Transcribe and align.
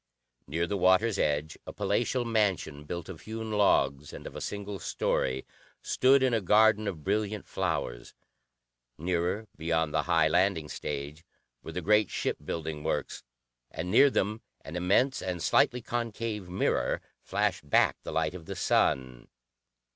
Near 0.47 0.65
the 0.65 0.77
water's 0.77 1.19
edge 1.19 1.59
a 1.67 1.71
palatial 1.71 2.25
mansion, 2.25 2.85
built 2.85 3.07
of 3.07 3.21
hewn 3.21 3.51
logs 3.51 4.13
and 4.13 4.25
of 4.25 4.35
a 4.35 4.41
single 4.41 4.79
story, 4.79 5.45
stood 5.83 6.23
in 6.23 6.33
a 6.33 6.41
garden 6.41 6.87
of 6.87 7.03
brilliant 7.03 7.45
flowers. 7.45 8.15
Nearer, 8.97 9.47
beyond 9.57 9.93
the 9.93 10.01
high 10.01 10.27
landing 10.27 10.69
stage, 10.69 11.23
were 11.61 11.71
the 11.71 11.81
great 11.83 12.09
shipbuilding 12.09 12.83
works, 12.83 13.21
and 13.69 13.91
near 13.91 14.09
them 14.09 14.41
an 14.61 14.75
immense 14.75 15.21
and 15.21 15.39
slightly 15.39 15.83
concave 15.83 16.49
mirror 16.49 16.99
flashed 17.21 17.69
back 17.69 17.95
the 18.01 18.11
light 18.11 18.33
of 18.33 18.47
the 18.47 18.55
sun. 18.55 19.27